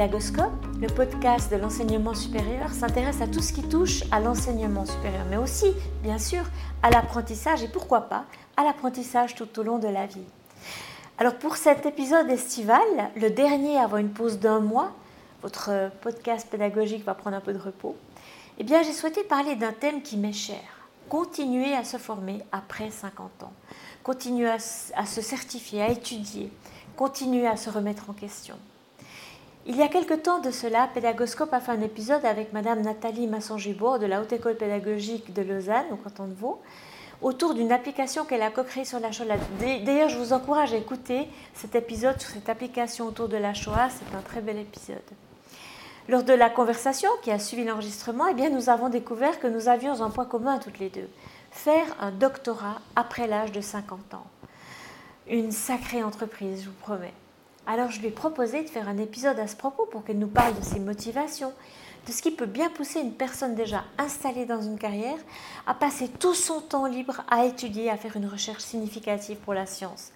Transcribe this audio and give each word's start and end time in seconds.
Le 0.00 0.86
podcast 0.86 1.52
de 1.52 1.58
l'enseignement 1.58 2.14
supérieur, 2.14 2.70
s'intéresse 2.70 3.20
à 3.20 3.26
tout 3.26 3.42
ce 3.42 3.52
qui 3.52 3.68
touche 3.68 4.02
à 4.10 4.18
l'enseignement 4.18 4.86
supérieur, 4.86 5.26
mais 5.28 5.36
aussi, 5.36 5.74
bien 6.02 6.16
sûr, 6.16 6.42
à 6.82 6.88
l'apprentissage 6.88 7.62
et 7.62 7.68
pourquoi 7.68 8.08
pas 8.08 8.24
à 8.56 8.64
l'apprentissage 8.64 9.34
tout 9.34 9.58
au 9.58 9.62
long 9.62 9.78
de 9.78 9.88
la 9.88 10.06
vie. 10.06 10.24
Alors 11.18 11.34
pour 11.34 11.58
cet 11.58 11.84
épisode 11.84 12.30
estival, 12.30 12.80
le 13.14 13.28
dernier 13.28 13.76
avant 13.76 13.98
une 13.98 14.08
pause 14.08 14.38
d'un 14.38 14.60
mois, 14.60 14.90
votre 15.42 15.90
podcast 16.00 16.48
pédagogique 16.50 17.04
va 17.04 17.12
prendre 17.12 17.36
un 17.36 17.42
peu 17.42 17.52
de 17.52 17.58
repos, 17.58 17.94
eh 18.56 18.64
bien 18.64 18.82
j'ai 18.82 18.94
souhaité 18.94 19.22
parler 19.22 19.54
d'un 19.54 19.72
thème 19.72 20.00
qui 20.00 20.16
m'est 20.16 20.32
cher. 20.32 20.88
Continuer 21.10 21.74
à 21.74 21.84
se 21.84 21.98
former 21.98 22.42
après 22.52 22.90
50 22.90 23.42
ans. 23.42 23.52
Continuer 24.02 24.48
à, 24.48 24.56
à 24.96 25.04
se 25.04 25.20
certifier, 25.20 25.82
à 25.82 25.90
étudier. 25.90 26.50
Continuer 26.96 27.46
à 27.46 27.58
se 27.58 27.68
remettre 27.68 28.08
en 28.08 28.14
question. 28.14 28.56
Il 29.70 29.76
y 29.76 29.82
a 29.82 29.88
quelque 29.88 30.14
temps 30.14 30.40
de 30.40 30.50
cela, 30.50 30.88
Pédagoscope 30.92 31.54
a 31.54 31.60
fait 31.60 31.70
un 31.70 31.80
épisode 31.80 32.24
avec 32.24 32.52
Madame 32.52 32.80
Nathalie 32.80 33.28
Masson-Gibourg 33.28 34.00
de 34.00 34.06
la 34.06 34.20
Haute 34.20 34.32
École 34.32 34.56
pédagogique 34.56 35.32
de 35.32 35.42
Lausanne, 35.42 35.86
au 35.92 35.96
canton 35.96 36.26
de 36.26 36.34
Vaud, 36.34 36.60
autour 37.22 37.54
d'une 37.54 37.70
application 37.70 38.24
qu'elle 38.24 38.42
a 38.42 38.50
co-créée 38.50 38.84
sur 38.84 38.98
la 38.98 39.12
Shoah. 39.12 39.36
D'ailleurs, 39.60 40.08
je 40.08 40.18
vous 40.18 40.32
encourage 40.32 40.72
à 40.72 40.76
écouter 40.76 41.28
cet 41.54 41.76
épisode 41.76 42.20
sur 42.20 42.30
cette 42.30 42.48
application 42.48 43.06
autour 43.06 43.28
de 43.28 43.36
la 43.36 43.54
Shoah. 43.54 43.90
C'est 43.90 44.12
un 44.16 44.22
très 44.22 44.40
bel 44.40 44.58
épisode. 44.58 44.98
Lors 46.08 46.24
de 46.24 46.32
la 46.32 46.50
conversation 46.50 47.10
qui 47.22 47.30
a 47.30 47.38
suivi 47.38 47.62
l'enregistrement, 47.62 48.26
eh 48.26 48.50
nous 48.50 48.70
avons 48.70 48.88
découvert 48.88 49.38
que 49.38 49.46
nous 49.46 49.68
avions 49.68 50.02
un 50.02 50.10
point 50.10 50.24
commun 50.24 50.58
toutes 50.58 50.80
les 50.80 50.90
deux 50.90 51.08
faire 51.52 51.86
un 52.00 52.10
doctorat 52.10 52.80
après 52.96 53.28
l'âge 53.28 53.52
de 53.52 53.60
50 53.60 54.14
ans. 54.14 54.26
Une 55.28 55.52
sacrée 55.52 56.02
entreprise, 56.02 56.62
je 56.62 56.70
vous 56.70 56.76
promets. 56.80 57.14
Alors 57.72 57.92
je 57.92 58.00
lui 58.00 58.08
ai 58.08 58.10
proposé 58.10 58.64
de 58.64 58.68
faire 58.68 58.88
un 58.88 58.98
épisode 58.98 59.38
à 59.38 59.46
ce 59.46 59.54
propos 59.54 59.86
pour 59.86 60.02
qu'elle 60.02 60.18
nous 60.18 60.26
parle 60.26 60.58
de 60.58 60.64
ses 60.64 60.80
motivations, 60.80 61.52
de 62.04 62.10
ce 62.10 62.20
qui 62.20 62.32
peut 62.32 62.46
bien 62.46 62.68
pousser 62.68 62.98
une 62.98 63.12
personne 63.12 63.54
déjà 63.54 63.84
installée 63.96 64.44
dans 64.44 64.60
une 64.60 64.76
carrière 64.76 65.18
à 65.68 65.74
passer 65.74 66.08
tout 66.08 66.34
son 66.34 66.60
temps 66.60 66.86
libre 66.86 67.22
à 67.30 67.44
étudier, 67.44 67.88
à 67.88 67.96
faire 67.96 68.16
une 68.16 68.26
recherche 68.26 68.64
significative 68.64 69.36
pour 69.36 69.54
la 69.54 69.66
science. 69.66 70.10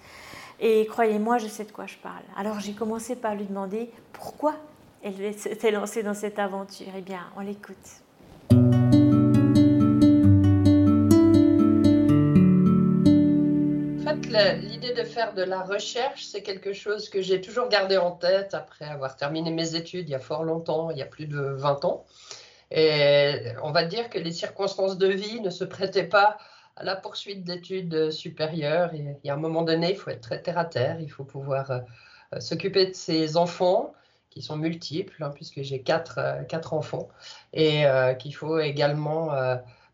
Et 0.58 0.84
croyez-moi, 0.86 1.38
je 1.38 1.46
sais 1.46 1.62
de 1.62 1.70
quoi 1.70 1.86
je 1.86 1.94
parle. 1.98 2.24
Alors 2.36 2.58
j'ai 2.58 2.72
commencé 2.72 3.14
par 3.14 3.36
lui 3.36 3.44
demander 3.44 3.88
pourquoi 4.12 4.56
elle 5.04 5.38
s'était 5.38 5.70
lancée 5.70 6.02
dans 6.02 6.14
cette 6.14 6.40
aventure. 6.40 6.88
Eh 6.98 7.02
bien, 7.02 7.20
on 7.36 7.40
l'écoute. 7.40 8.03
L'idée 14.60 14.92
de 14.92 15.04
faire 15.04 15.34
de 15.34 15.42
la 15.42 15.62
recherche, 15.62 16.24
c'est 16.24 16.42
quelque 16.42 16.72
chose 16.72 17.08
que 17.08 17.22
j'ai 17.22 17.40
toujours 17.40 17.68
gardé 17.68 17.96
en 17.96 18.12
tête 18.12 18.54
après 18.54 18.84
avoir 18.84 19.16
terminé 19.16 19.50
mes 19.50 19.74
études 19.74 20.08
il 20.08 20.12
y 20.12 20.14
a 20.14 20.20
fort 20.20 20.44
longtemps, 20.44 20.90
il 20.90 20.98
y 20.98 21.02
a 21.02 21.06
plus 21.06 21.26
de 21.26 21.40
20 21.40 21.84
ans. 21.84 22.04
Et 22.70 23.52
on 23.62 23.70
va 23.70 23.84
dire 23.84 24.10
que 24.10 24.18
les 24.18 24.32
circonstances 24.32 24.98
de 24.98 25.06
vie 25.06 25.40
ne 25.40 25.50
se 25.50 25.64
prêtaient 25.64 26.08
pas 26.08 26.38
à 26.76 26.84
la 26.84 26.96
poursuite 26.96 27.44
d'études 27.44 28.10
supérieures. 28.10 28.94
Et 28.94 28.98
il 28.98 29.26
y 29.26 29.30
a 29.30 29.34
un 29.34 29.38
moment 29.38 29.62
donné, 29.62 29.90
il 29.90 29.96
faut 29.96 30.10
être 30.10 30.22
très 30.22 30.42
terre 30.42 30.58
à 30.58 30.64
terre, 30.64 31.00
il 31.00 31.10
faut 31.10 31.24
pouvoir 31.24 31.70
euh, 31.70 32.40
s'occuper 32.40 32.86
de 32.86 32.94
ses 32.94 33.36
enfants 33.36 33.94
qui 34.30 34.42
sont 34.42 34.56
multiples, 34.56 35.22
hein, 35.22 35.30
puisque 35.32 35.62
j'ai 35.62 35.82
quatre, 35.82 36.18
euh, 36.18 36.58
enfants, 36.72 37.08
et 37.52 37.86
euh, 37.86 38.14
qu'il 38.14 38.34
faut 38.34 38.58
également 38.58 39.28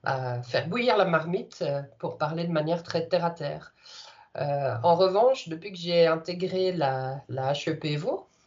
bah, 0.03 0.43
faire 0.43 0.67
bouillir 0.69 0.97
la 0.97 1.05
marmite 1.05 1.63
pour 1.99 2.17
parler 2.17 2.45
de 2.45 2.53
manière 2.53 2.83
très 2.83 3.07
terre 3.07 3.25
à 3.25 3.31
terre. 3.31 3.75
Euh, 4.39 4.77
en 4.83 4.95
revanche, 4.95 5.49
depuis 5.49 5.73
que 5.73 5.79
j'ai 5.79 6.07
intégré 6.07 6.73
la, 6.73 7.23
la 7.29 7.53
HEP 7.53 7.85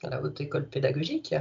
la 0.04 0.22
Haute 0.22 0.40
École 0.42 0.68
Pédagogique, 0.68 1.36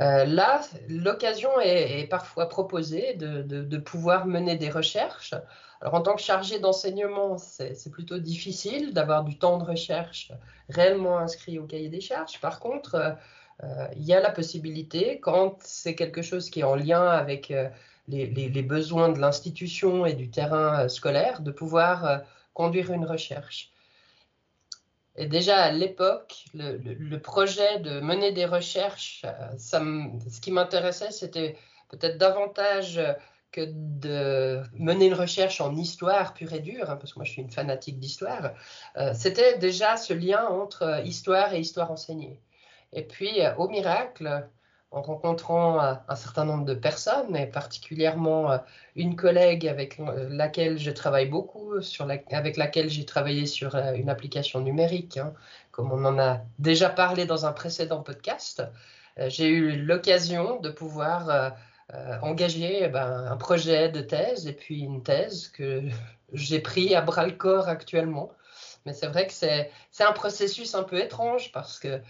euh, 0.00 0.24
là, 0.24 0.62
l'occasion 0.88 1.50
est, 1.60 2.08
parfois 2.08 2.48
proposée 2.48 3.14
de, 3.14 3.78
pouvoir 3.78 4.26
mener 4.26 4.56
des 4.56 4.70
recherches. 4.70 5.34
Alors, 5.80 5.94
en 5.94 6.00
tant 6.00 6.14
que 6.16 6.22
chargé 6.22 6.58
d'enseignement, 6.58 7.36
c'est 7.38 7.90
plutôt 7.90 8.18
difficile 8.18 8.92
d'avoir 8.94 9.24
du 9.24 9.38
temps 9.38 9.58
de 9.58 9.64
recherche 9.64 10.32
réellement 10.70 11.18
inscrit 11.18 11.58
au 11.58 11.64
cahier 11.64 11.90
des 11.90 12.00
charges. 12.00 12.40
Par 12.40 12.58
contre, 12.58 13.16
euh, 13.62 13.88
il 13.96 14.04
y 14.04 14.14
a 14.14 14.20
la 14.20 14.30
possibilité, 14.30 15.20
quand 15.20 15.56
c'est 15.60 15.94
quelque 15.94 16.22
chose 16.22 16.50
qui 16.50 16.60
est 16.60 16.64
en 16.64 16.74
lien 16.74 17.06
avec 17.06 17.52
les, 18.08 18.62
besoins 18.62 19.10
de 19.10 19.20
l'institution 19.20 20.06
et 20.06 20.14
du 20.14 20.30
terrain 20.30 20.88
scolaire, 20.88 21.42
de 21.42 21.50
pouvoir 21.50 22.22
conduire 22.54 22.92
une 22.92 23.04
recherche. 23.04 23.73
Et 25.16 25.26
déjà 25.26 25.62
à 25.62 25.70
l'époque, 25.70 26.44
le, 26.54 27.16
projet 27.18 27.78
de 27.78 28.00
mener 28.00 28.32
des 28.32 28.46
recherches, 28.46 29.22
euh, 29.24 29.56
ce 29.58 30.40
qui 30.40 30.50
m'intéressait, 30.50 31.12
c'était 31.12 31.56
peut-être 31.88 32.18
davantage 32.18 33.00
que 33.52 33.68
de 33.70 34.62
mener 34.76 35.06
une 35.06 35.14
recherche 35.14 35.60
en 35.60 35.76
histoire 35.76 36.34
pure 36.34 36.52
et 36.52 36.58
dure, 36.58 36.90
hein, 36.90 36.96
parce 36.96 37.12
que 37.12 37.20
moi 37.20 37.24
je 37.24 37.30
suis 37.30 37.42
une 37.42 37.52
fanatique 37.52 38.00
d'histoire, 38.00 38.50
euh, 38.96 39.12
c'était 39.14 39.58
déjà 39.58 39.96
ce 39.96 40.12
lien 40.12 40.44
entre 40.48 41.02
histoire 41.04 41.54
et 41.54 41.60
histoire 41.60 41.92
enseignée. 41.92 42.40
Et 42.92 43.02
puis, 43.02 43.40
euh, 43.40 43.54
au 43.56 43.68
miracle, 43.68 44.48
en 44.94 45.02
rencontrant 45.02 45.82
euh, 45.82 45.94
un 46.08 46.14
certain 46.14 46.44
nombre 46.44 46.64
de 46.64 46.74
personnes, 46.74 47.36
et 47.36 47.46
particulièrement 47.46 48.52
euh, 48.52 48.58
une 48.94 49.16
collègue 49.16 49.66
avec 49.66 49.98
euh, 49.98 50.28
laquelle 50.30 50.78
je 50.78 50.92
travaille 50.92 51.26
beaucoup, 51.26 51.74
avec 52.30 52.56
laquelle 52.56 52.88
j'ai 52.88 53.04
travaillé 53.04 53.46
sur 53.46 53.74
une 53.74 54.08
application 54.08 54.60
numérique, 54.60 55.16
hein, 55.16 55.34
comme 55.72 55.90
on 55.90 56.04
en 56.04 56.18
a 56.18 56.40
déjà 56.60 56.88
parlé 56.88 57.26
dans 57.26 57.44
un 57.44 57.52
précédent 57.52 58.02
podcast. 58.02 58.62
J'ai 59.16 59.48
eu 59.48 59.76
l'occasion 59.76 60.60
de 60.60 60.70
pouvoir 60.70 61.54
engager 62.22 62.80
eh 62.82 62.88
ben, 62.88 63.26
un 63.30 63.36
projet 63.36 63.88
de 63.88 64.00
thèse 64.00 64.46
et 64.46 64.52
puis 64.52 64.80
une 64.80 65.02
thèse 65.02 65.48
que 65.48 65.82
j'ai 66.32 66.60
pris 66.60 66.94
à 66.94 67.00
bras 67.00 67.26
le 67.26 67.32
corps 67.32 67.68
actuellement. 67.68 68.32
Mais 68.86 68.92
c'est 68.92 69.06
vrai 69.06 69.26
que 69.26 69.32
c'est 69.32 69.70
un 70.00 70.12
processus 70.12 70.74
un 70.74 70.82
peu 70.82 71.00
étrange 71.00 71.52
parce 71.52 71.78
que 71.78 72.00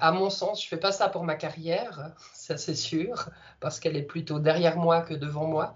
à 0.00 0.12
mon 0.12 0.30
sens, 0.30 0.62
je 0.62 0.68
fais 0.68 0.76
pas 0.76 0.92
ça 0.92 1.08
pour 1.08 1.24
ma 1.24 1.34
carrière, 1.34 2.12
ça 2.34 2.56
c'est 2.56 2.74
sûr, 2.74 3.28
parce 3.60 3.80
qu'elle 3.80 3.96
est 3.96 4.02
plutôt 4.02 4.38
derrière 4.38 4.76
moi 4.76 5.02
que 5.02 5.14
devant 5.14 5.46
moi. 5.46 5.74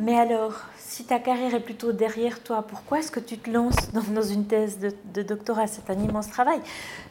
Mais 0.00 0.16
alors, 0.16 0.54
si 0.76 1.04
ta 1.04 1.18
carrière 1.18 1.54
est 1.54 1.60
plutôt 1.60 1.92
derrière 1.92 2.40
toi, 2.42 2.62
pourquoi 2.62 3.00
est-ce 3.00 3.10
que 3.10 3.18
tu 3.18 3.36
te 3.36 3.50
lances 3.50 3.92
dans, 3.92 4.22
une 4.22 4.46
thèse 4.46 4.78
de, 4.78 4.92
de 5.12 5.22
doctorat? 5.22 5.66
C'est 5.66 5.90
un 5.90 5.98
immense 5.98 6.30
travail. 6.30 6.60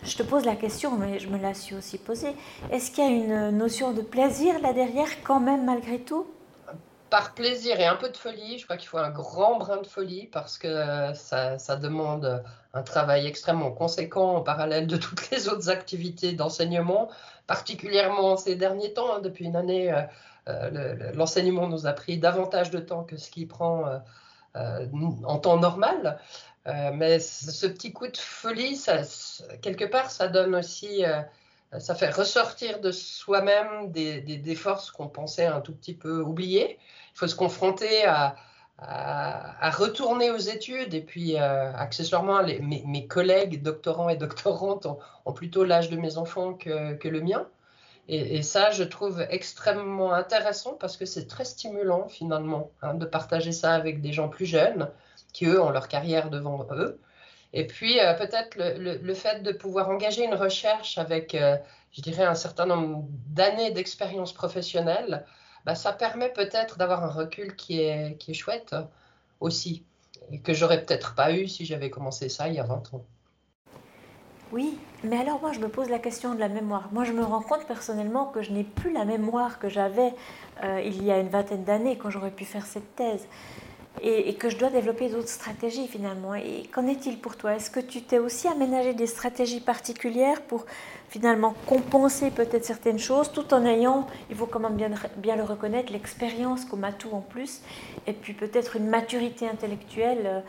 Je 0.04 0.16
te 0.16 0.24
pose 0.24 0.46
la 0.46 0.56
question, 0.56 0.98
mais 0.98 1.20
je 1.20 1.28
me 1.28 1.38
la 1.38 1.54
suis 1.54 1.76
aussi 1.76 1.98
posée. 1.98 2.34
Est-ce 2.72 2.90
qu'il 2.90 3.04
y 3.04 3.08
a 3.08 3.12
une 3.12 3.58
notion 3.58 3.92
de 3.92 4.02
plaisir 4.02 4.60
là 4.62 4.72
derrière, 4.72 5.10
quand 5.24 5.42
même, 5.42 5.66
malgré 5.66 6.00
tout? 6.00 6.26
Par 7.10 7.34
plaisir 7.34 7.80
et 7.80 7.86
un 7.86 7.96
peu 7.96 8.10
de 8.10 8.18
folie, 8.18 8.58
je 8.60 8.66
crois 8.66 8.78
qu'il 8.78 8.90
faut 8.90 8.98
un 8.98 9.10
grand 9.10 9.58
brin 9.58 9.78
de 9.78 9.88
folie 9.88 10.28
parce 10.28 10.58
que 10.58 11.14
ça, 11.14 11.76
demande 11.76 12.44
un 12.74 12.84
travail 12.84 13.26
extrêmement 13.26 13.72
conséquent 13.72 14.36
en 14.36 14.42
parallèle 14.42 14.88
de 14.88 14.98
toutes 14.98 15.30
les 15.32 15.48
autres 15.50 15.70
activités 15.70 16.34
d'enseignement, 16.34 17.10
particulièrement 17.48 18.38
ces 18.38 18.56
derniers 18.56 18.94
temps. 18.94 19.16
Hein, 19.16 19.20
depuis 19.22 19.46
une 19.46 19.56
année, 19.56 19.92
euh, 19.92 20.02
euh, 20.48 21.12
l'enseignement 21.14 21.68
nous 21.68 21.88
a 21.88 21.94
pris 21.94 22.18
davantage 22.18 22.72
de 22.72 22.80
temps 22.80 23.04
que 23.04 23.18
ce 23.18 23.32
qui 23.32 23.46
prend 23.46 23.86
euh, 24.56 24.86
en 25.26 25.40
temps 25.40 25.58
normal. 25.58 26.20
mais 26.94 27.20
ce 27.20 27.68
petit 27.68 27.94
coup 27.94 28.08
de 28.08 28.18
folie, 28.18 28.82
quelque 29.62 29.86
part, 29.86 30.12
ça 30.12 30.28
donne 30.28 30.56
aussi 30.56 31.04
ça 31.80 31.96
fait 31.96 32.10
ressortir 32.10 32.80
de 32.80 32.92
soi-même 32.92 33.92
des, 33.92 34.56
forces 34.56 34.92
qu'on 34.92 35.08
pensait 35.08 35.46
un 35.46 35.62
tout 35.62 35.74
petit 35.74 35.94
peu 35.94 36.22
oubliées. 36.22 36.78
Il 37.14 37.18
faut 37.18 37.28
se 37.28 37.36
confronter 37.36 38.06
à, 38.06 38.36
retourner 39.72 40.32
aux 40.32 40.38
études 40.38 40.94
et 40.94 41.02
puis 41.02 41.36
euh, 41.36 41.74
accessoirement 41.74 42.44
mes, 42.44 43.08
collègues 43.08 43.62
doctorants 43.64 44.10
et 44.10 44.16
doctorantes 44.16 44.88
ont, 45.26 45.34
plutôt 45.34 45.64
l'âge 45.64 45.90
de 45.90 45.98
mes 45.98 46.18
enfants 46.18 46.54
que, 46.54 46.94
que 46.94 47.08
le 47.08 47.22
mien. 47.22 47.48
Et, 48.10 48.42
ça, 48.42 48.72
je 48.72 48.84
trouve 48.84 49.26
extrêmement 49.30 50.14
intéressant 50.14 50.76
parce 50.76 50.96
que 50.96 51.06
c'est 51.06 51.28
très 51.28 51.44
stimulant 51.44 52.08
finalement 52.08 52.72
hein, 52.82 52.94
de 52.94 53.06
partager 53.06 53.52
ça 53.52 53.74
avec 53.74 54.00
des 54.00 54.14
gens 54.14 54.30
plus 54.30 54.46
jeunes 54.46 54.90
qui, 55.34 55.46
eux, 55.46 55.62
ont 55.62 55.72
leur 55.72 55.90
carrière 55.90 56.30
devant 56.30 56.66
eux. 56.72 57.00
Et 57.54 57.66
puis, 57.66 58.00
euh, 58.00 58.14
peut-être 58.14 58.58
le, 58.58 59.14
fait 59.14 59.42
de 59.42 59.52
pouvoir 59.52 59.90
engager 59.90 60.24
une 60.24 60.36
recherche 60.36 60.98
avec, 60.98 61.34
euh, 61.34 61.58
je 61.92 62.02
dirais, 62.02 62.26
un 62.26 62.36
certain 62.36 62.66
nombre 62.66 63.06
d'années 63.28 63.72
d'expérience 63.72 64.34
professionnelle, 64.34 65.26
bah, 65.66 65.76
ça 65.76 65.94
permet 65.94 66.30
peut-être 66.30 66.78
d'avoir 66.78 67.04
un 67.04 67.12
recul 67.12 67.56
qui 67.56 67.82
est, 67.82 68.18
qui 68.18 68.32
est 68.32 68.36
chouette 68.36 68.76
aussi, 69.40 69.86
et 70.32 70.40
que 70.40 70.54
j'aurais 70.54 70.84
peut-être 70.84 71.16
pas 71.16 71.32
eu 71.32 71.48
si 71.48 71.66
j'avais 71.66 71.90
commencé 71.90 72.30
ça 72.30 72.48
il 72.48 72.56
y 72.56 72.60
a 72.60 72.64
20 72.64 72.94
ans. 72.94 73.06
Oui, 74.54 74.80
mais 75.04 75.18
alors 75.18 75.42
moi 75.42 75.52
je 75.52 75.60
me 75.60 75.68
pose 75.68 75.90
la 75.90 76.00
question 76.00 76.34
de 76.34 76.40
la 76.40 76.48
mémoire. 76.48 76.88
Moi 76.94 77.04
je 77.04 77.12
me 77.12 77.22
rends 77.22 77.42
compte 77.42 77.66
personnellement 77.68 78.28
que 78.28 78.42
je 78.42 78.52
n'ai 78.52 78.64
plus 78.64 78.94
la 78.94 79.04
mémoire 79.04 79.60
que 79.60 79.68
j'avais 79.68 80.14
euh, 80.64 80.82
il 80.82 81.04
y 81.04 81.12
a 81.12 81.20
une 81.20 81.28
vingtaine 81.28 81.66
d'années 81.66 81.98
quand 81.98 82.10
j'aurais 82.10 82.32
pu 82.32 82.46
faire 82.46 82.66
cette 82.66 82.96
thèse. 82.96 83.28
Et, 84.02 84.34
que 84.36 84.50
je 84.50 84.58
dois 84.58 84.70
développer 84.70 85.10
d'autres 85.10 85.30
stratégies 85.30 85.88
finalement. 85.88 86.36
Et 86.36 86.64
qu'en 86.72 86.88
est-il 86.88 87.20
pour 87.20 87.36
toi? 87.36 87.56
Est-ce 87.56 87.70
que 87.70 87.80
tu 87.80 88.02
t'es 88.02 88.20
aussi 88.20 88.48
aménagé 88.48 88.94
des 88.94 89.08
stratégies 89.08 89.60
particulières 89.60 90.42
pour 90.42 90.66
finalement 91.10 91.56
compenser 91.66 92.32
peut-être 92.32 92.66
certaines 92.66 93.00
choses 93.00 93.32
tout 93.32 93.54
en 93.54 93.66
ayant, 93.66 94.08
il 94.30 94.36
faut 94.36 94.46
quand 94.46 94.60
même 94.60 94.76
bien, 94.76 94.92
bien 95.18 95.36
le 95.36 95.44
reconnaître, 95.44 95.92
l'expérience 95.92 96.66
comme 96.66 96.84
atout 96.84 97.12
en 97.14 97.22
plus 97.22 97.62
et 98.06 98.14
puis 98.14 98.34
peut-être 98.34 98.76
une 98.76 98.88
maturité 98.88 99.48
intellectuelle 99.48 100.22
euh, 100.26 100.42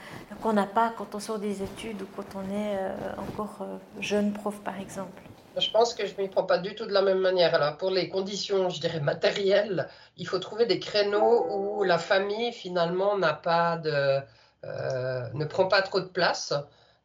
qu'on 0.43 0.53
n'a 0.53 0.67
pas 0.67 0.93
quand 0.97 1.15
on 1.15 1.21
sort 1.21 1.39
des 1.39 1.63
études 1.63 2.03
ou 2.03 2.07
quand 2.17 2.37
on 2.37 2.43
est 2.43 2.77
euh, 2.77 2.95
encore 3.19 3.59
euh, 3.63 3.77
jeune 4.01 4.33
prof 4.33 4.57
par 4.61 4.79
exemple? 4.81 5.28
Je 5.61 5.71
pense 5.71 5.95
que 5.95 6.07
je 6.07 6.15
ne 6.17 6.23
m'y 6.23 6.29
prends 6.29 6.45
pas 6.45 6.59
du 6.59 6.75
tout 6.75 6.87
de 6.87 6.93
la 6.93 7.03
même 7.03 7.21
manière. 7.21 7.55
Alors, 7.55 7.77
pour 7.77 7.91
les 7.91 8.09
conditions, 8.09 8.69
je 8.69 8.81
dirais, 8.81 9.01
matérielles, 9.01 9.89
il 10.17 10.27
faut 10.27 10.39
trouver 10.39 10.67
des 10.67 10.79
créneaux 10.79 11.47
où 11.51 11.85
la 11.85 11.99
famille, 11.99 12.53
finalement, 12.53 13.17
n'a 13.17 13.35
pas 13.35 13.81
euh, 13.85 14.21
ne 14.65 15.45
prend 15.45 15.67
pas 15.67 15.83
trop 15.83 16.01
de 16.01 16.07
place. 16.07 16.53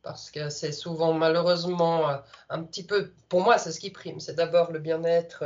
Parce 0.02 0.32
que 0.32 0.50
c'est 0.50 0.74
souvent, 0.74 1.14
malheureusement, 1.14 2.10
un 2.50 2.64
petit 2.64 2.84
peu, 2.84 3.12
pour 3.30 3.42
moi, 3.42 3.58
c'est 3.58 3.72
ce 3.72 3.80
qui 3.80 3.90
prime. 3.90 4.20
C'est 4.20 4.36
d'abord 4.36 4.72
le 4.72 4.80
bien-être 4.80 5.44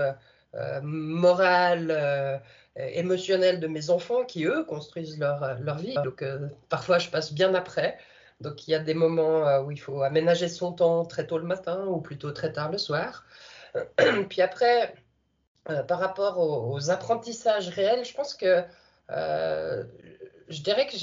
euh, 0.56 0.82
moral, 0.82 1.92
euh, 1.92 2.38
émotionnel 2.76 3.60
de 3.60 3.68
mes 3.68 3.92
enfants 3.92 4.26
qui, 4.26 4.46
eux, 4.46 4.64
construisent 4.64 5.20
leur, 5.20 5.60
leur 5.60 5.78
vie. 5.78 5.94
Donc, 6.04 6.24
parfois, 6.70 6.98
je 6.98 7.10
passe 7.10 7.34
bien 7.34 7.54
après. 7.54 8.00
Donc 8.42 8.68
il 8.68 8.72
y 8.72 8.76
a 8.76 8.80
des 8.80 8.94
moments 8.94 9.48
euh, 9.48 9.62
où 9.64 9.72
il 9.72 9.80
faut 9.80 10.04
aménager 10.04 10.48
son 10.48 10.72
temps 10.72 11.06
très 11.06 11.26
tôt 11.26 11.38
le 11.38 11.46
matin 11.46 11.86
ou 11.86 12.00
plutôt 12.02 12.32
très 12.32 12.52
tard 12.52 12.72
le 12.72 12.78
soir. 12.78 13.26
Puis 14.30 14.42
après, 14.42 14.94
euh, 15.70 15.84
par 15.84 16.00
rapport 16.00 16.40
aux, 16.40 16.90
apprentissages 16.92 17.70
réels, 17.70 18.06
je 18.06 18.14
pense 18.14 18.36
que 18.36 18.64
euh, 19.12 19.84
je 20.50 20.62
dirais 20.62 20.88
que 20.88 20.96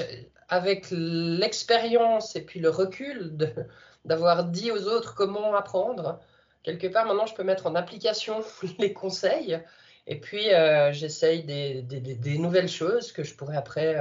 avec 0.48 0.86
l'expérience 0.90 2.36
et 2.36 2.42
puis 2.42 2.60
le 2.60 2.68
recul 2.68 3.36
d'avoir 4.04 4.44
dit 4.44 4.70
aux 4.70 4.86
autres 4.86 5.14
comment 5.14 5.54
apprendre, 5.54 6.20
quelque 6.62 6.86
part 6.86 7.06
maintenant 7.06 7.26
je 7.26 7.34
peux 7.34 7.44
mettre 7.44 7.66
en 7.66 7.74
application 7.74 8.44
les 8.78 8.92
conseils 8.92 9.58
et 10.06 10.20
puis 10.20 10.48
j'essaye 10.92 11.44
des, 11.44 11.80
des, 11.82 12.38
nouvelles 12.38 12.68
choses 12.68 13.10
que 13.10 13.24
je 13.24 13.34
pourrais 13.34 13.56
après 13.56 13.96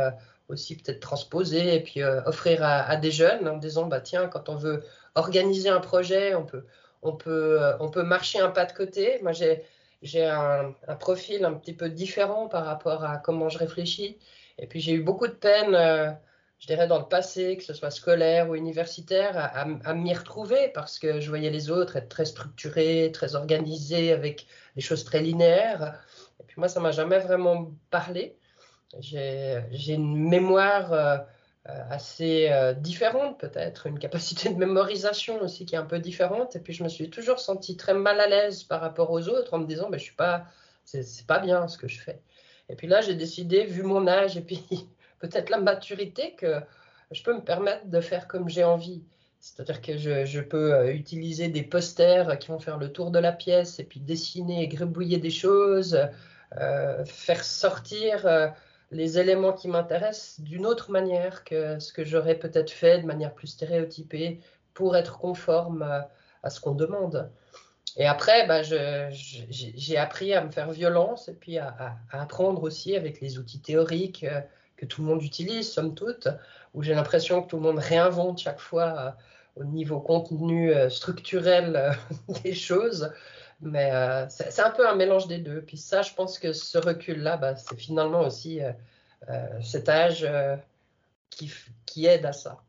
aussi 0.49 0.75
peut-être 0.75 0.99
transposer 0.99 1.75
et 1.75 1.79
puis 1.81 2.01
euh, 2.01 2.21
offrir 2.25 2.63
à, 2.63 2.95
des 2.97 3.11
jeunes 3.11 3.47
en 3.47 3.57
disant 3.57 3.85
bah 3.85 4.01
tiens 4.01 4.27
quand 4.27 4.49
on 4.49 4.55
veut 4.55 4.83
organiser 5.15 5.69
un 5.69 5.79
projet 5.79 6.35
on 6.35 6.45
peut 6.45 6.65
on 7.01 7.13
peut 7.13 7.61
euh, 7.61 7.77
on 7.79 7.89
peut 7.89 8.03
marcher 8.03 8.39
un 8.39 8.49
pas 8.49 8.65
de 8.65 8.73
côté. 8.73 9.19
Moi 9.21 9.31
j'ai 9.31 9.63
j'ai 10.01 10.25
un, 10.25 10.75
profil 10.99 11.45
un 11.45 11.53
petit 11.53 11.73
peu 11.73 11.89
différent 11.89 12.49
par 12.49 12.65
rapport 12.65 13.05
à 13.05 13.17
comment 13.17 13.47
je 13.47 13.57
réfléchis. 13.57 14.17
Et 14.57 14.67
puis 14.67 14.81
j'ai 14.81 14.93
eu 14.93 15.01
beaucoup 15.01 15.27
de 15.27 15.33
peine 15.33 15.75
euh, 15.75 16.11
je 16.59 16.67
dirais 16.67 16.87
dans 16.87 16.99
le 16.99 17.07
passé 17.07 17.57
que 17.57 17.63
ce 17.63 17.73
soit 17.73 17.91
scolaire 17.91 18.49
ou 18.49 18.55
universitaire 18.55 19.37
à, 19.37 19.61
à 19.61 19.93
m'y 19.93 20.13
retrouver 20.13 20.69
parce 20.73 20.99
que 20.99 21.19
je 21.19 21.29
voyais 21.29 21.49
les 21.49 21.69
autres 21.71 21.97
être 21.97 22.09
très 22.09 22.25
structurés 22.25 23.11
très 23.13 23.35
organisés 23.35 24.11
avec 24.11 24.45
des 24.75 24.81
choses 24.81 25.03
très 25.05 25.21
linéaires. 25.21 26.01
Et 26.39 26.43
puis 26.43 26.55
moi 26.57 26.67
ça 26.67 26.79
m'a 26.79 26.91
jamais 26.91 27.19
vraiment 27.19 27.71
parlé 27.89 28.37
j'ai 28.99 29.93
une 29.93 30.17
mémoire 30.29 30.93
euh, 30.93 31.17
euh, 31.69 31.83
assez 31.89 32.49
euh, 32.51 32.73
différente 32.73 33.39
peut-être, 33.39 33.87
une 33.87 33.99
capacité 33.99 34.49
de 34.49 34.55
mémorisation 34.55 35.41
aussi 35.41 35.65
qui 35.65 35.75
est 35.75 35.77
un 35.77 35.85
peu 35.85 35.99
différente. 35.99 36.55
Et 36.55 36.59
puis 36.59 36.73
je 36.73 36.83
me 36.83 36.89
suis 36.89 37.09
toujours 37.09 37.39
sentie 37.39 37.77
très 37.77 37.93
mal 37.93 38.19
à 38.19 38.27
l'aise 38.27 38.63
par 38.63 38.81
rapport 38.81 39.11
aux 39.11 39.27
autres 39.29 39.53
en 39.53 39.59
me 39.59 39.65
disant, 39.65 39.89
ben, 39.89 39.97
je 39.97 40.03
suis 40.03 40.15
pas, 40.15 40.45
c'est 40.85 41.25
pas 41.25 41.39
bien 41.39 41.67
ce 41.67 41.77
que 41.77 41.87
je 41.87 41.99
fais. 41.99 42.21
Et 42.69 42.75
puis 42.75 42.87
là, 42.87 43.01
j'ai 43.01 43.15
décidé, 43.15 43.65
vu 43.65 43.83
mon 43.83 44.07
âge 44.07 44.37
et 44.37 44.41
puis 44.41 44.63
peut-être 45.19 45.49
la 45.49 45.59
maturité, 45.59 46.35
que 46.35 46.59
je 47.11 47.23
peux 47.23 47.33
me 47.33 47.41
permettre 47.41 47.87
de 47.87 48.01
faire 48.01 48.27
comme 48.27 48.49
j'ai 48.49 48.63
envie. 48.63 49.03
C'est-à-dire 49.39 49.81
que 49.81 49.97
je, 49.97 50.23
je, 50.23 50.39
peux 50.39 50.89
utiliser 50.93 51.49
des 51.49 51.63
posters 51.63 52.39
qui 52.39 52.47
vont 52.47 52.59
faire 52.59 52.77
le 52.77 52.93
tour 52.93 53.11
de 53.11 53.19
la 53.19 53.33
pièce 53.33 53.77
et 53.79 53.83
puis 53.83 53.99
dessiner 53.99 54.63
et 54.63 54.67
gribouiller 54.69 55.17
des 55.17 55.31
choses, 55.31 55.99
faire 56.55 57.43
sortir 57.43 58.53
les 58.93 59.19
éléments 59.19 59.53
qui 59.53 59.67
m'intéressent 59.67 60.39
d'une 60.39 60.65
autre 60.65 60.91
manière 60.91 61.43
que 61.43 61.79
ce 61.79 61.91
que 61.91 62.05
j'aurais 62.05 62.35
peut-être 62.35 62.69
fait 62.69 62.99
de 62.99 63.05
manière 63.05 63.33
plus 63.33 63.47
stéréotypée 63.47 64.39
pour 64.73 64.95
être 64.95 65.17
conforme 65.17 65.81
à, 65.81 66.49
ce 66.49 66.59
qu'on 66.59 66.75
demande. 66.75 67.29
Et 67.97 68.05
après, 68.05 68.47
bah, 68.47 68.61
j'ai 68.63 69.97
appris 69.97 70.33
à 70.33 70.43
me 70.43 70.51
faire 70.51 70.71
violence 70.71 71.27
et 71.27 71.33
puis 71.33 71.57
à, 71.57 71.97
apprendre 72.11 72.63
aussi 72.63 72.95
avec 72.95 73.19
les 73.19 73.37
outils 73.39 73.59
théoriques 73.59 74.23
euh, 74.23 74.41
que 74.77 74.85
tout 74.85 75.01
le 75.01 75.07
monde 75.07 75.23
utilise, 75.23 75.71
somme 75.71 75.93
toute, 75.93 76.27
où 76.73 76.81
j'ai 76.81 76.93
l'impression 76.93 77.43
que 77.43 77.49
tout 77.49 77.57
le 77.57 77.61
monde 77.61 77.79
réinvente 77.79 78.39
chaque 78.39 78.59
fois 78.59 78.95
euh, 78.97 79.61
au 79.61 79.63
niveau 79.63 79.99
contenu 79.99 80.71
euh, 80.71 80.89
structurel 80.89 81.95
des 82.43 82.53
choses. 82.53 83.11
Mais 83.63 83.91
euh, 83.93 84.27
c'est 84.29 84.61
un 84.61 84.71
peu 84.71 84.87
un 84.87 84.95
mélange 84.95 85.27
des 85.27 85.37
deux. 85.37 85.61
Puis 85.61 85.77
ça, 85.77 86.01
je 86.01 86.13
pense 86.13 86.37
que 86.37 86.51
ce 86.53 86.77
recul-là, 86.77 87.37
bah, 87.37 87.55
c'est 87.55 87.77
finalement 87.77 88.21
aussi 88.21 88.61
euh, 88.61 88.71
euh, 89.29 89.47
cet 89.61 89.87
âge 89.87 90.27
qui, 91.29 91.51
qui 91.85 92.05
aide 92.05 92.25
à 92.25 92.33
ça. 92.33 92.61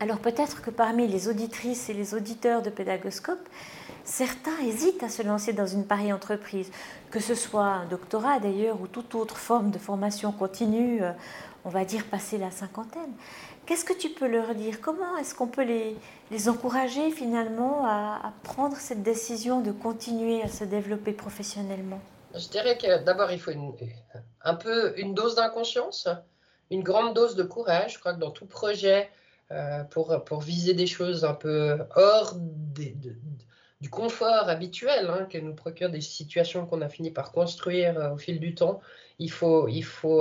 Alors 0.00 0.18
peut-être 0.18 0.62
que 0.62 0.70
parmi 0.70 1.06
les 1.06 1.28
auditrices 1.28 1.88
et 1.88 1.94
les 1.94 2.12
auditeurs 2.12 2.60
de 2.60 2.70
Pédagoscope, 2.70 3.48
certains 4.04 4.58
hésitent 4.64 5.02
à 5.02 5.08
se 5.08 5.22
lancer 5.22 5.52
dans 5.52 5.66
une 5.66 5.86
pareille 5.86 6.12
entreprise, 6.12 6.70
que 7.10 7.20
ce 7.20 7.34
soit 7.34 7.64
un 7.64 7.86
doctorat 7.86 8.40
d'ailleurs 8.40 8.80
ou 8.80 8.86
toute 8.86 9.14
autre 9.14 9.36
forme 9.36 9.70
de 9.70 9.78
formation 9.78 10.32
continue, 10.32 11.02
on 11.64 11.68
va 11.68 11.84
dire 11.84 12.04
passer 12.06 12.38
la 12.38 12.50
cinquantaine. 12.50 13.12
Qu'est-ce 13.66 13.84
que 13.84 13.92
tu 13.92 14.10
peux 14.10 14.26
leur 14.26 14.54
dire? 14.54 14.80
Comment 14.80 15.16
est-ce 15.18 15.34
qu'on 15.34 15.46
peut 15.46 15.62
les, 15.62 15.96
les, 16.30 16.48
encourager 16.48 17.10
finalement 17.12 17.86
à, 17.86 18.32
prendre 18.42 18.76
cette 18.76 19.02
décision 19.02 19.60
de 19.60 19.70
continuer 19.70 20.42
à 20.42 20.48
se 20.48 20.64
développer 20.64 21.12
professionnellement? 21.12 22.00
Je 22.34 22.48
dirais 22.48 22.76
que 22.76 23.04
d'abord, 23.04 23.30
il 23.30 23.40
faut 23.40 23.52
un 24.42 24.54
peu 24.54 24.98
une 24.98 25.14
dose 25.14 25.36
d'inconscience, 25.36 26.08
une 26.70 26.82
grande 26.82 27.14
dose 27.14 27.36
de 27.36 27.44
courage. 27.44 27.94
Je 27.94 27.98
crois 28.00 28.14
que 28.14 28.20
dans 28.20 28.30
tout 28.32 28.46
projet, 28.46 29.10
euh, 29.52 29.84
pour, 29.84 30.24
pour, 30.24 30.40
viser 30.40 30.74
des 30.74 30.86
choses 30.86 31.24
un 31.24 31.34
peu 31.34 31.78
hors 31.94 32.34
du 33.82 33.90
confort 33.90 34.48
habituel 34.48 35.10
hein, 35.10 35.26
que 35.28 35.38
nous 35.38 35.54
procurent 35.54 35.90
des 35.90 36.00
situations 36.00 36.66
qu'on 36.66 36.82
a 36.82 36.88
fini 36.88 37.10
par 37.10 37.32
construire 37.32 37.98
euh, 37.98 38.14
au 38.14 38.16
fil 38.16 38.38
du 38.38 38.54
temps, 38.54 38.80
il 39.18 39.28
faut, 39.28 39.66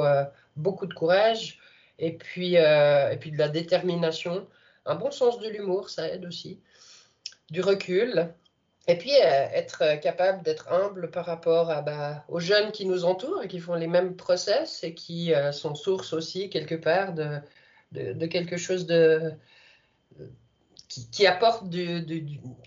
euh, 0.04 0.24
beaucoup 0.56 0.88
de 0.88 0.96
courage 0.96 1.60
et 2.00 2.14
puis, 2.14 2.58
euh, 2.58 3.12
et 3.12 3.18
puis 3.18 3.32
de 3.32 3.38
la 3.38 3.50
détermination, 3.50 4.48
un 4.88 4.96
bon 4.96 5.12
sens 5.12 5.40
de 5.40 5.48
l'humour, 5.48 5.92
ça 5.92 6.10
aide 6.10 6.26
aussi, 6.26 6.60
du 7.52 7.62
recul, 7.62 8.34
et 8.88 8.98
puis 8.98 9.12
être 9.12 10.00
capable 10.02 10.42
d'être 10.42 10.72
humble 10.74 11.12
par 11.12 11.28
rapport 11.28 11.70
à, 11.70 11.84
bah, 11.84 12.26
aux 12.30 12.40
jeunes 12.40 12.72
qui 12.72 12.88
nous 12.88 13.06
entourent 13.06 13.44
et 13.44 13.48
qui 13.48 13.60
font 13.60 13.76
les 13.76 13.86
mêmes 13.86 14.16
process 14.16 14.84
et 14.84 14.96
qui 14.96 15.34
sont 15.54 15.76
source 15.76 16.14
aussi 16.14 16.50
quelque 16.50 16.74
part 16.74 17.14
de, 17.14 18.26
quelque 18.26 18.58
chose 18.58 18.88
de, 18.88 19.34
qui, 21.12 21.28
apporte 21.28 21.64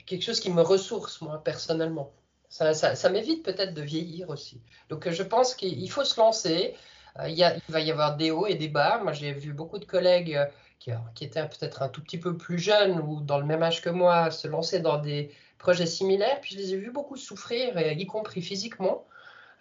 quelque 0.07 0.23
chose 0.23 0.40
qui 0.40 0.50
me 0.50 0.62
ressource 0.62 1.21
moi 1.21 1.43
personnellement. 1.43 2.12
Ça, 2.49 3.11
m'évite 3.11 3.45
peut-être 3.45 3.75
de 3.75 3.83
vieillir 3.83 4.31
aussi. 4.31 4.61
Donc 4.88 5.09
je 5.09 5.23
pense 5.23 5.54
qu'il 5.54 5.90
faut 5.90 6.04
se 6.04 6.19
lancer. 6.19 6.75
Euh, 7.21 7.28
il, 7.28 7.45
va 7.69 7.81
y 7.81 7.90
avoir 7.90 8.16
des 8.16 8.31
hauts 8.31 8.47
et 8.47 8.54
des 8.54 8.69
bas. 8.69 9.00
Moi, 9.02 9.12
j'ai 9.12 9.33
vu 9.33 9.52
beaucoup 9.52 9.78
de 9.78 9.85
collègues 9.85 10.35
euh, 10.35 10.47
qui, 10.81 10.90
qui 11.14 11.25
étaient 11.25 11.47
peut-être 11.47 11.83
un 11.83 11.88
tout 11.88 12.02
petit 12.02 12.19
peu 12.19 12.37
plus 12.37 12.59
jeunes 12.59 12.99
ou 13.00 13.21
dans 13.21 13.38
le 13.38 13.45
même 13.45 13.62
âge 13.62 13.83
que 13.83 13.90
moi 13.90 14.31
se 14.31 14.49
lancer 14.49 14.81
dans 14.81 14.99
des 14.99 15.31
projets 15.59 15.87
similaires. 15.87 16.40
Puis 16.40 16.54
je 16.54 16.61
les 16.61 16.75
ai 16.75 16.76
vus 16.76 16.90
beaucoup 16.90 17.16
souffrir, 17.16 17.78
y 17.78 18.07
compris 18.07 18.43
physiquement, 18.43 19.04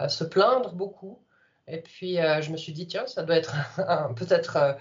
se 0.07 0.23
plaindre 0.23 0.73
beaucoup. 0.73 1.19
Et 1.67 1.77
puis 1.77 2.15
je 2.15 2.51
me 2.51 2.57
suis 2.57 2.73
dit, 2.73 2.87
tiens, 2.87 3.05
ça 3.05 3.23
doit 3.23 3.37
être 3.37 3.55
peut-être 4.15 4.77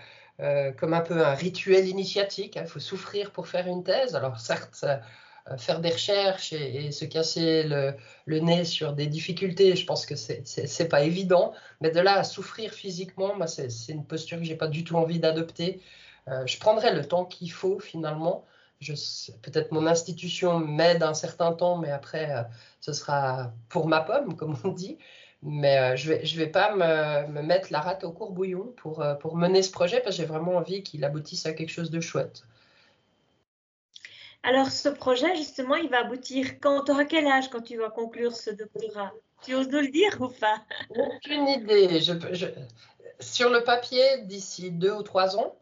comme 0.79 0.95
un 0.95 1.01
peu 1.01 1.25
un 1.25 1.35
rituel 1.35 1.89
initiatique. 1.89 2.59
Il 2.61 2.67
faut 2.67 2.81
souffrir 2.81 3.31
pour 3.31 3.49
faire 3.49 3.67
une 3.67 3.85
thèse. 3.85 4.17
Alors 4.17 4.41
certes, 4.41 4.85
euh, 5.51 5.57
faire 5.57 5.81
des 5.81 5.91
recherches 5.91 6.53
et, 6.53 6.93
se 6.93 7.05
casser 7.05 7.65
le, 7.65 8.39
nez 8.39 8.65
sur 8.65 8.93
des 8.93 9.09
difficultés, 9.09 9.75
je 9.75 9.85
pense 9.85 10.07
que 10.07 10.15
c'est 10.15 10.89
pas 10.89 11.03
évident. 11.03 11.53
Mais 11.81 11.91
de 11.91 11.99
là 12.01 12.19
à 12.19 12.25
souffrir 12.25 12.73
physiquement, 12.73 13.35
c'est 13.47 13.69
une 13.89 14.05
posture 14.07 14.39
que 14.39 14.45
j'ai 14.45 14.55
pas 14.57 14.69
du 14.69 14.85
tout 14.85 14.97
envie 14.97 15.19
d'adopter. 15.19 15.81
Euh, 16.29 16.47
je 16.47 16.59
prendrai 16.59 16.95
le 16.95 17.05
temps 17.07 17.25
qu'il 17.25 17.51
faut 17.51 17.81
finalement. 17.81 18.45
Peut-être 19.43 19.73
mon 19.73 19.87
institution 19.87 20.59
m'aide 20.59 21.03
un 21.03 21.15
certain 21.15 21.53
temps, 21.53 21.77
mais 21.79 21.91
après, 21.91 22.31
euh, 22.37 22.43
ce 22.81 22.93
sera 22.93 23.53
pour 23.69 23.89
ma 23.89 24.01
pomme, 24.01 24.37
comme 24.39 24.57
on 24.65 24.69
dit. 24.69 24.99
Mais 25.43 25.97
je 25.97 26.11
ne 26.11 26.17
vais, 26.17 26.25
je 26.25 26.39
vais 26.39 26.47
pas 26.47 26.75
me, 26.75 27.33
me, 27.33 27.43
mettre 27.43 27.73
la 27.73 27.81
rate 27.81 28.05
au 28.05 28.13
courbouillon 28.13 28.73
pour, 28.77 29.05
pour 29.21 29.37
mener 29.37 29.63
ce 29.63 29.73
projet 29.73 30.01
parce 30.01 30.17
que 30.17 30.23
j'ai 30.23 30.29
vraiment 30.29 30.57
envie 30.57 30.83
qu'il 30.83 31.05
aboutisse 31.05 31.47
à 31.47 31.53
quelque 31.53 31.71
chose 31.71 31.91
de 31.91 32.01
chouette. 32.01 32.45
Alors, 34.45 34.71
ce 34.71 34.89
projet, 34.89 35.37
justement, 35.37 35.77
il 35.77 35.89
va 35.89 36.01
aboutir 36.01 36.59
quand? 36.61 36.85
Tu 36.85 36.91
auras 36.91 37.05
quel 37.05 37.27
âge 37.27 37.49
quand 37.49 37.63
tu 37.63 37.79
vas 37.79 37.91
conclure 37.91 38.35
ce 38.35 38.51
doctorat? 38.51 39.13
Tu 39.43 39.55
oses 39.55 39.69
nous 39.69 39.81
le 39.81 39.89
dire 39.89 40.17
ou 40.21 40.29
pas? 40.29 40.63
Aucune 40.91 41.49
idée. 41.49 42.01
Sur 43.21 43.51
le 43.51 43.63
papier, 43.63 44.23
d'ici 44.23 44.73
deux 44.73 44.93
ou 44.93 45.03
trois 45.03 45.37
ans, 45.37 45.55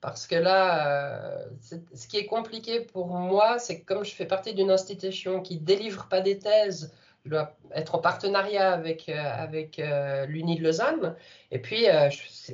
parce 0.00 0.28
que 0.28 0.36
là, 0.36 0.86
euh, 0.86 1.46
ce 1.94 2.06
qui 2.06 2.16
est 2.16 2.26
compliqué 2.26 2.80
pour 2.80 3.08
moi, 3.08 3.58
c'est 3.58 3.80
que 3.80 3.86
comme 3.86 4.04
je 4.04 4.14
fais 4.14 4.26
partie 4.26 4.54
d'une 4.54 4.70
institution 4.70 5.40
qui 5.40 5.56
délivre 5.56 6.06
pas 6.08 6.20
des 6.20 6.38
thèses, 6.38 6.92
je 7.24 7.30
dois 7.30 7.56
être 7.74 7.94
en 7.94 7.98
partenariat 7.98 8.72
avec, 8.72 9.08
euh, 9.08 9.14
avec 9.16 9.78
euh, 9.78 10.26
l'Uni 10.26 10.58
de 10.58 10.64
Lausanne. 10.64 11.14
Et 11.50 11.58
puis, 11.58 11.86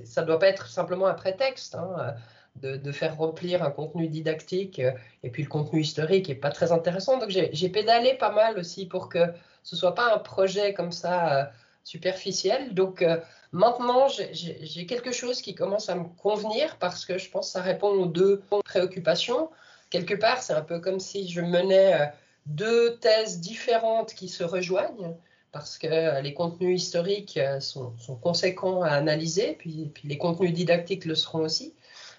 ça 0.04 0.22
ne 0.22 0.26
doit 0.26 0.38
pas 0.38 0.48
être 0.48 0.68
simplement 0.68 1.06
un 1.06 1.14
prétexte 1.14 1.74
hein, 1.74 2.14
de, 2.56 2.76
de, 2.76 2.92
faire 2.92 3.16
remplir 3.16 3.62
un 3.62 3.70
contenu 3.70 4.08
didactique 4.08 4.80
et 5.22 5.30
puis 5.30 5.42
le 5.44 5.48
contenu 5.48 5.80
historique 5.80 6.28
n'est 6.28 6.34
pas 6.34 6.50
très 6.50 6.72
intéressant. 6.72 7.18
Donc, 7.18 7.30
j'ai 7.30 7.68
pédalé 7.68 8.14
pas 8.14 8.32
mal 8.32 8.58
aussi 8.58 8.86
pour 8.86 9.08
que 9.08 9.24
ce 9.62 9.74
ne 9.74 9.78
soit 9.78 9.94
pas 9.94 10.14
un 10.14 10.18
projet 10.18 10.74
comme 10.74 10.92
ça 10.92 11.50
superficiel. 11.84 12.74
Donc, 12.74 13.04
Maintenant, 13.52 14.08
j'ai 14.08 14.86
quelque 14.86 15.10
chose 15.10 15.40
qui 15.40 15.54
commence 15.54 15.88
à 15.88 15.94
me 15.94 16.04
convenir 16.04 16.76
parce 16.78 17.06
que 17.06 17.16
je 17.16 17.30
pense 17.30 17.46
que 17.46 17.52
ça 17.52 17.62
répond 17.62 17.88
aux 17.88 18.06
deux 18.06 18.42
préoccupations. 18.64 19.50
Quelque 19.88 20.14
part, 20.14 20.42
c'est 20.42 20.52
un 20.52 20.62
peu 20.62 20.80
comme 20.80 21.00
si 21.00 21.28
je 21.28 21.40
menais 21.40 21.94
euh, 21.94 22.06
deux 22.48 22.96
thèses 22.96 23.40
différentes 23.40 24.14
qui 24.14 24.28
se 24.28 24.42
rejoignent 24.42 25.14
parce 25.52 25.78
que 25.78 25.86
euh, 25.86 26.20
les 26.20 26.34
contenus 26.34 26.82
historiques 26.82 27.38
euh, 27.38 27.60
sont, 27.60 27.94
conséquents 28.20 28.82
à 28.82 28.90
analyser, 28.90 29.54
puis, 29.58 29.92
les 30.04 30.18
contenus 30.18 30.52
didactiques 30.52 31.04
le 31.04 31.14
seront 31.14 31.40
aussi. 31.40 31.74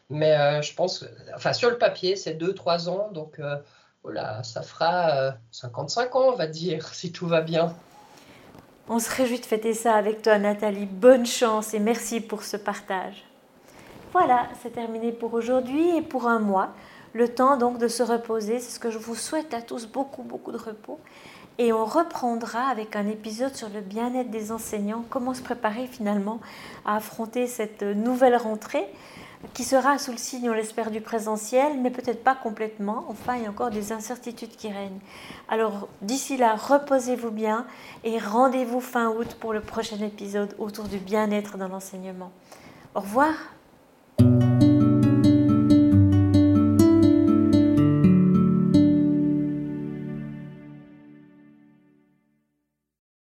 Mais 0.09 0.63
je 0.63 0.73
pense, 0.73 1.05
enfin 1.35 1.53
sur 1.53 1.69
le 1.69 1.77
papier, 1.77 2.15
c'est 2.15 2.33
deux, 2.33 2.55
trois 2.55 2.89
ans, 2.89 3.11
donc 3.11 3.39
voilà, 4.01 4.41
ça 4.41 4.63
fera 4.63 5.35
55 5.51 6.15
ans, 6.15 6.29
on 6.29 6.35
va 6.35 6.47
dire, 6.47 6.87
si 6.95 7.11
tout 7.11 7.27
va 7.27 7.41
bien. 7.41 7.75
On 8.91 8.97
se 8.97 9.15
réjouit 9.15 9.39
de 9.39 9.45
fêter 9.45 9.75
ça 9.75 9.93
avec 9.93 10.23
toi, 10.23 10.39
Nathalie. 10.39 10.87
Bonne 10.87 11.27
chance 11.27 11.75
et 11.75 11.79
merci 11.79 12.21
pour 12.21 12.41
ce 12.41 12.57
partage. 12.57 13.23
Voilà, 14.11 14.47
c'est 14.63 14.71
terminé 14.71 15.11
pour 15.11 15.35
aujourd'hui 15.35 15.95
et 15.95 16.01
pour 16.01 16.27
un 16.27 16.39
mois. 16.39 16.73
Le 17.13 17.27
temps 17.27 17.57
donc 17.57 17.77
de 17.77 17.87
se 17.87 18.03
reposer, 18.03 18.59
c'est 18.59 18.71
ce 18.71 18.79
que 18.79 18.91
je 18.91 18.97
vous 18.97 19.15
souhaite 19.15 19.53
à 19.53 19.61
tous, 19.61 19.87
beaucoup, 19.87 20.23
beaucoup 20.23 20.51
de 20.51 20.57
repos. 20.57 20.99
Et 21.57 21.73
on 21.73 21.83
reprendra 21.83 22.69
avec 22.69 22.95
un 22.95 23.07
épisode 23.07 23.55
sur 23.55 23.69
le 23.69 23.81
bien-être 23.81 24.29
des 24.29 24.51
enseignants, 24.51 25.03
comment 25.09 25.33
se 25.33 25.41
préparer 25.41 25.87
finalement 25.87 26.39
à 26.85 26.95
affronter 26.95 27.47
cette 27.47 27.81
nouvelle 27.83 28.37
rentrée 28.37 28.87
qui 29.53 29.63
sera 29.63 29.97
sous 29.97 30.11
le 30.11 30.17
signe, 30.17 30.49
on 30.49 30.53
l'espère, 30.53 30.91
du 30.91 31.01
présentiel, 31.01 31.79
mais 31.81 31.91
peut-être 31.91 32.23
pas 32.23 32.35
complètement. 32.35 33.05
Enfin, 33.07 33.35
il 33.35 33.43
y 33.43 33.45
a 33.45 33.49
encore 33.49 33.69
des 33.69 33.91
incertitudes 33.91 34.55
qui 34.55 34.69
règnent. 34.69 34.99
Alors, 35.47 35.87
d'ici 36.01 36.35
là, 36.35 36.55
reposez-vous 36.55 37.31
bien 37.31 37.65
et 38.03 38.19
rendez-vous 38.19 38.81
fin 38.81 39.09
août 39.09 39.37
pour 39.39 39.53
le 39.53 39.61
prochain 39.61 39.97
épisode 39.97 40.53
autour 40.59 40.85
du 40.85 40.97
bien-être 40.97 41.57
dans 41.57 41.69
l'enseignement. 41.69 42.31
Au 42.95 42.99
revoir 42.99 43.33